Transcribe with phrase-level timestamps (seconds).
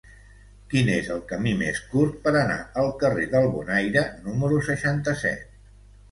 [0.69, 5.53] Quin és el camí més curt per anar al carrer del Bonaire número seixanta-set?